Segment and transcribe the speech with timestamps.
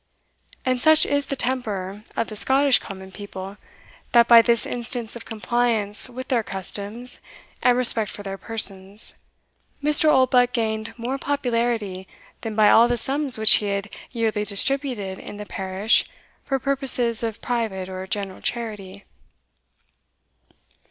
[0.65, 3.57] And such is the temper of the Scottish common people,
[4.13, 7.19] that, by this instance of compliance with their customs,
[7.61, 9.13] and respect for their persons,
[9.83, 10.09] Mr.
[10.11, 12.07] Oldbuck gained more popularity
[12.41, 16.03] than by all the sums which he had yearly distributed in the parish
[16.45, 19.05] for purposes of private or general charity.